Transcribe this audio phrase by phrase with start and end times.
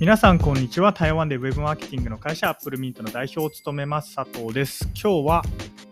[0.00, 0.92] 皆さんこんにちは。
[0.92, 4.88] 台湾でウェブマーケティングの会社アップルミントの代表を務めます佐藤です。
[4.94, 5.42] 今日は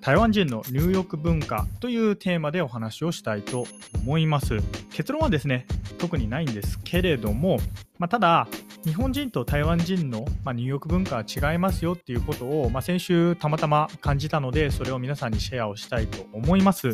[0.01, 3.67] 台湾人の入浴文化というテーマでお話をしたいと
[3.97, 4.61] 思います。
[4.93, 5.67] 結論はですね
[5.99, 7.59] 特にないんですけれども、
[7.99, 8.47] まあ、ただ
[8.85, 16.93] 日本人と台湾人の、ま入浴文化は違いますよっていうことを、まあ、先週たまたま感じたのでそれを皆さんにシェアをしたいと思います。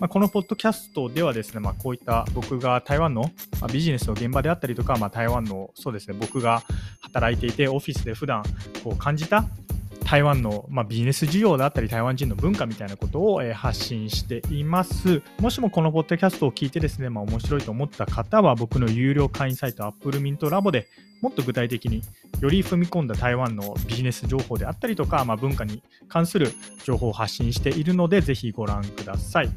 [0.00, 3.22] まあ、このポッドキャストではですね、まあ、こういった僕が台湾の
[3.60, 6.62] まあビジネスの現場であったりとか、まあ、台湾のそうですね僕が
[7.00, 8.42] 働いていてオフィスで普段
[8.84, 9.44] こう感じた
[10.08, 15.20] 台湾の、まあ、ビジネス事業だったり台湾人の文化みたいなことを、えー、発信しています。
[15.38, 20.88] もしもこのポッドキャストを聞いてですね、まあ、面白いと思った方は僕の有料会員サイト Apple Mint l a b で
[21.20, 22.02] もっと具体的に
[22.40, 29.50] より踏み込んだ台湾のビジネス情報であったりとか、まあ、文化に関する情報を発信しているのでぜひご覧ください。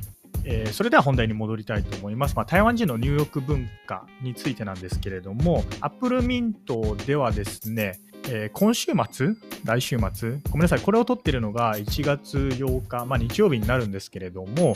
[0.44, 2.36] えー、それでは本題に戻りたいと思います。
[2.36, 14.76] まあ、台湾人の入浴文化についてなんですけれども、アップルミントではですね、えー、今週末、来週末、ごめんなさい、これを撮ってるのが1月8日、まあ、日曜日になるんですけれども、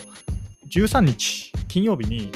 [0.69, 2.31] 13日、金曜日に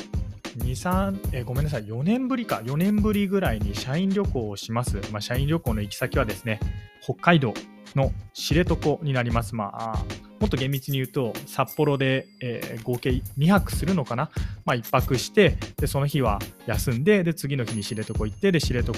[0.57, 4.97] 2、3、え、ごめんなさい、4年ぶりか、4年ぶりぐらいに社員旅行をします。
[5.11, 6.59] まあ、社員旅行の行き先はですね、
[7.01, 7.53] 北海道
[7.95, 9.55] の知床になります。
[9.55, 10.05] まあ、
[10.39, 14.29] もっと厳密に言うと、札幌で、えー、合計2泊するのかな、
[14.65, 18.91] まあ、1泊して、でその日は休んで、で次の日に知床行って、で知床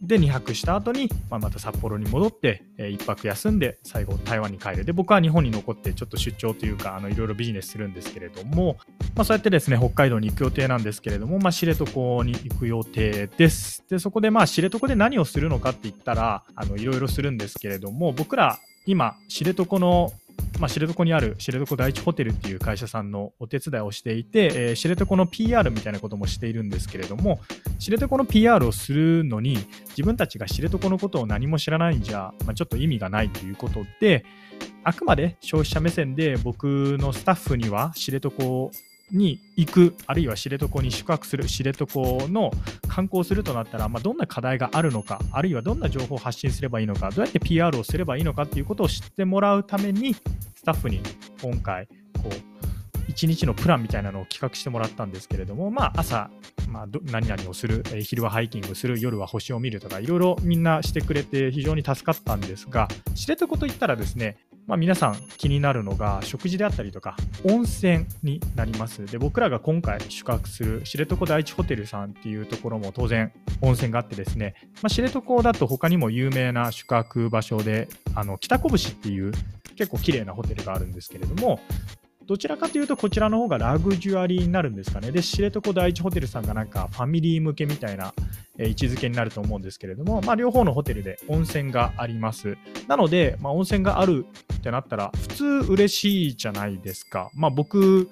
[0.00, 4.84] で2泊した後に、まあ、また札幌に戻って、えー、1泊休んで、最後台湾に帰る。
[4.84, 8.76] で、僕は日本に残って、ちょっと出張というか、いろいろビジネスするんですけれども、
[9.14, 11.84] まあ、そうやってですね、北海道に行く予定なんですけれども、まあ、知床
[12.24, 13.84] に行く予定です。
[13.88, 16.42] で、そこでまあ知床で何をするのかって言ったら、
[16.76, 20.12] いろいろするんですけれども、僕ら今、知床の
[20.58, 27.40] まあ、知床にある知床第一ホテルっていう会社さんのお手伝いをしていて、えー、知床の PR みたいなこともしているんですけれども、
[27.78, 29.58] 知床の PR をするのに、
[29.90, 34.24] 自分たちが知床のことを何も知らないんじゃ、まあ、ちょっと意味がないということで、
[34.84, 38.30] あくまで消費者目線で僕のスタッフには知床
[39.10, 41.84] に行く、あるいは知床に宿泊する、知床
[42.28, 42.50] の
[42.88, 51.00] 観光するとなったら、まあ、どんな課題があるのか、あるいはどんな情報を発信すればいいのか、どうやって PR をすればいいのかっていうことを知ってもらうために、スタッフに
[51.42, 51.86] 今回、
[52.22, 52.56] こう、
[53.10, 56.30] 1日のプランみたいなのを企画してもらったんですけれども、まあ、朝、
[56.68, 64.36] まあ、何々をする、え昼はハイキングする、夜は星を見るとか、いろいろみんなしてくれて非常に助かったんですが、知床といったらですね、
[64.66, 69.06] まあ、皆さん気になるのが食事であったりとか温泉になります。
[69.06, 79.32] で僕らが今回宿泊する知床第一ホテルさんっていうところも当然温泉があってですね、まあ、知床だと他にも有名な宿泊場所であの北拳っていう
[79.76, 81.60] 結構綺麗なホテルがあるんですけれども
[82.26, 85.12] どちらかというとこちらの方がラグジュアリーになるんですかね。
[85.12, 88.12] で、知床第一ホテルさんがなんかファミリー向けみたいな
[88.58, 92.56] 位置づけになると思うんですけれども、まあ、両方のホテルで温泉があります。
[92.88, 97.30] なので、まあ、温泉があるってなったら、普通嬉しいじゃないですか。
[97.34, 98.10] まあ、僕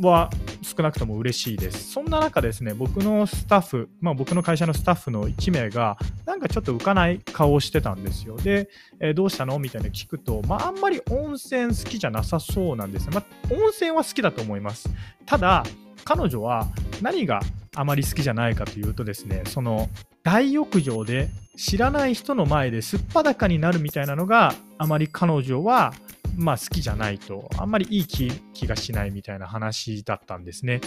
[0.00, 0.30] は
[0.62, 1.92] 少なくとも嬉しいです。
[1.92, 8.36] そんな中ですね、僕のスタッフ、まあ、僕の会社のスタッフの1名が、なんかちょっと浮かない顔をしてたんですよ。
[8.36, 8.68] で、
[9.00, 9.58] えー、どうしたの？
[9.58, 13.14] みたいな聞くと、まあ、あんまり温泉好きじゃなさそうなんですね。
[13.14, 14.88] まあ、温泉は好きだと思います。
[15.24, 15.64] ただ、
[16.04, 16.68] 彼女は
[17.02, 17.40] 何が
[17.74, 19.88] あまり好きじゃないかというとですね、その
[20.22, 25.94] 大浴場で知らない人の前ですっぱだかになるみたいなのがあまり彼女は
[26.36, 30.80] まあ好きじゃないと、あんまりいい気気がしないみたいな話だったんですね。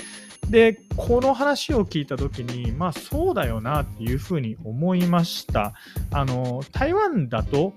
[0.49, 5.73] で、この話を聞いた時に、まあそうだよなっていうふうに思いました。
[6.11, 7.73] あの、台湾だと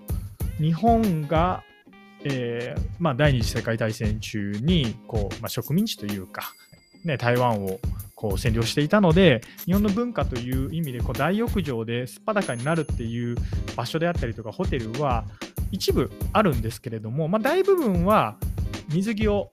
[0.59, 1.63] 日本が
[2.25, 6.53] えーまあ、第二次世界大戦中にこう、まあ、植民地というか、
[7.05, 7.81] ね、台湾を
[8.15, 13.37] こう占領していたので日本の文化という意味でこう大浴場ですっぱだかになるっていう
[13.77, 15.25] 場所であったりとかホテルは
[15.73, 18.37] 一部あるんですけれども、まあ、大部分は
[18.91, 19.51] 水着を、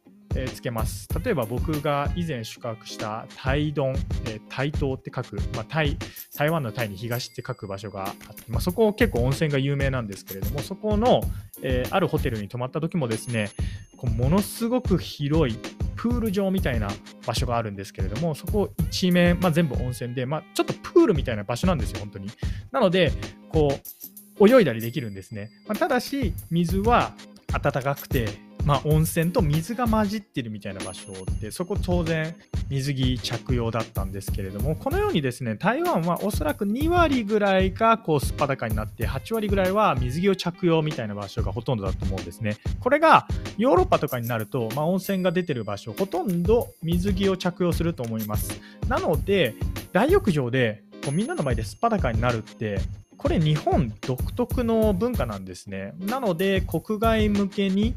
[0.54, 1.08] つけます。
[1.24, 5.98] 例えば僕が以前宿泊した台東、えー、台東って書く、まあ、台
[6.38, 11.22] 台湾のタイに東って書く場所があって、まあ、そこ結構温泉が有名なんですけれども、そこの、
[11.64, 13.50] えー、あるホテルに泊まった時もですね、
[13.98, 15.58] こうものすごく広い
[15.96, 16.90] プール場みたいな
[17.26, 22.30] 場所があるんですけれども、そこ一面、まあ、全部温泉で、まあ、ちょっとプールみたいな場所なんですよ、本当に。
[22.72, 23.12] なので、
[23.50, 25.52] こう、泳いだりできるんですね。
[25.68, 27.14] まあ、ただし、水は
[27.62, 28.28] 暖かくて、
[28.66, 32.36] まあ、温泉と水が混じってるみたいな場所で、そこ当然
[32.70, 42.58] 水着着用だったんですけれども、このようにですね、台湾はおそらく2割ぐらいがこうすっぱだかになって、8割ぐらいは水着を着用みたいな場所がほとんどだと思うんですね。
[42.80, 43.28] これが
[43.58, 48.62] ヨーロッパとかになると、まあ、温泉が出てる場所、ほとんど水着を着用すると思います。
[48.88, 49.56] なので、
[49.94, 52.80] 大浴場でこうみんなの前ですっぱだかになるって
[53.20, 55.94] これ日本独特の文化なんですね。
[56.00, 57.94] なので国外向けに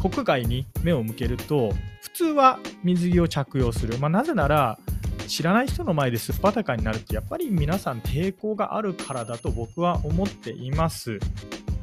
[0.00, 4.78] 国外に目を向けると普通は水着を着用する、まあ、なぜなら
[5.26, 11.18] 知らない人の前ですっぱだかになるってやっぱり皆さん抵抗があるからだと僕は思っています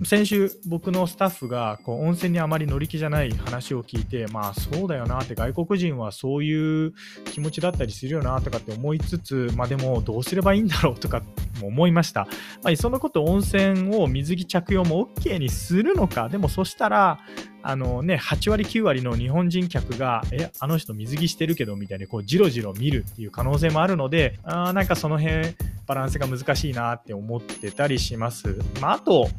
[0.04, 6.94] 先週僕のスタッフがこう温泉にあまり乗り気じゃない話を聞いてまあそうだよなって外国人はそういう
[7.26, 11.24] 気持ちだったりするよなとかって思いつつまあでもどうすればいいんだろうとか
[11.60, 12.28] も思いました、
[12.64, 16.30] まあ、そのこと温泉を水着着用も OK にするのか。
[16.30, 17.20] でもそしたら
[17.64, 25.54] あのね、8割9割の日本人客が、え、あの人水着してるけどみたいにこうじろじろ見るっていう可能性もあるので、あなんかその辺
[25.88, 28.60] バランスが難しいなって思ってたりします。
[28.82, 29.30] まあ、あと、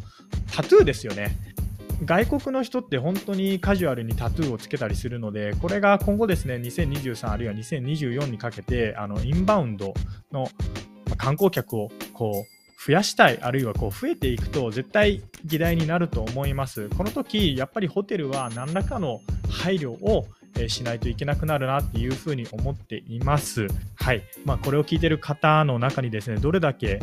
[0.54, 1.36] タトゥーですよね。
[2.04, 9.94] 外国の人って本当にカジュアルにタトゥーをつけたりするので、これが今後ですね、2023あるいは2024にかけて、あのインバウンド
[10.32, 10.48] の
[11.16, 16.88] 観光客をこう増やしたい、あるいはこう増えていくと絶対議題になると思います。
[16.90, 20.26] この時、やっぱりホテルは何らかの配慮を
[20.68, 23.68] しないといけなくなるなっていうふうに思っています。
[23.94, 24.22] はい。
[24.44, 27.00] まあ、これを聞いてる方の中にですね、どれだけ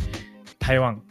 [0.60, 1.04] 台湾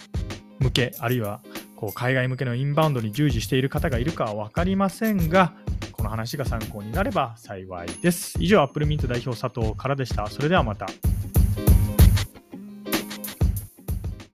[0.58, 1.40] 向け、あるいは
[1.76, 5.54] こう海外向けのインバウンドに従事している方がいるかは分かりませんが、
[5.92, 8.36] この話が参考になれば幸いです。
[8.40, 10.26] 以上、アップルミント代表佐藤からでした。
[10.26, 10.86] それではまた。